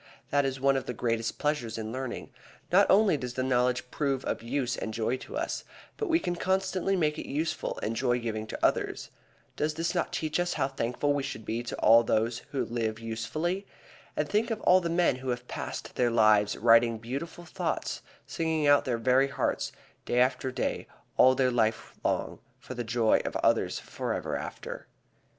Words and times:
That 0.31 0.45
is 0.45 0.59
one 0.59 0.75
of 0.77 0.87
the 0.87 0.95
greatest 0.95 1.37
pleasures 1.37 1.77
in 1.77 1.91
learning. 1.91 2.31
Not 2.71 2.89
only 2.89 3.17
does 3.17 3.35
the 3.35 3.43
knowledge 3.43 3.91
prove 3.91 4.25
of 4.25 4.41
use 4.41 4.75
and 4.75 4.95
joy 4.95 5.15
to 5.17 5.37
us, 5.37 5.63
but 5.97 6.09
we 6.09 6.19
can 6.19 6.35
constantly 6.35 6.95
make 6.95 7.19
it 7.19 7.29
useful 7.29 7.77
and 7.83 7.95
joy 7.95 8.17
giving 8.17 8.47
to 8.47 8.65
others. 8.65 9.11
Does 9.55 9.75
this 9.75 9.93
not 9.93 10.11
teach 10.11 10.39
us 10.39 10.53
how 10.55 10.69
thankful 10.69 11.13
we 11.13 11.21
should 11.21 11.45
be 11.45 11.61
to 11.61 11.77
all 11.77 12.01
those 12.03 12.39
who 12.49 12.65
live 12.65 12.99
usefully? 12.99 13.67
And 14.17 14.27
think 14.27 14.49
of 14.49 14.59
all 14.61 14.81
the 14.81 14.89
men 14.89 15.17
who 15.17 15.29
have 15.29 15.47
passed 15.47 15.93
their 15.95 16.09
lives 16.09 16.57
writing 16.57 16.97
beautiful 16.97 17.45
thoughts, 17.45 18.01
singing 18.25 18.65
out 18.65 18.79
of 18.79 18.83
their 18.85 18.97
very 18.97 19.27
hearts, 19.27 19.71
day 20.05 20.19
after 20.19 20.51
day, 20.51 20.87
all 21.15 21.35
their 21.35 21.51
life 21.51 21.93
long, 22.03 22.39
for 22.57 22.73
the 22.73 22.83
joy 22.83 23.21
of 23.23 23.35
others 23.43 23.77
forever 23.77 24.35
after. 24.35 24.87